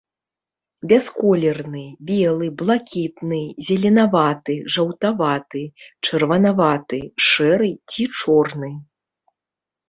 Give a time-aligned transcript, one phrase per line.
[0.91, 5.63] Бясколерны, белы, блакітны, зеленаваты, жаўтаваты,
[6.05, 8.73] чырванаваты, шэры ці чорны.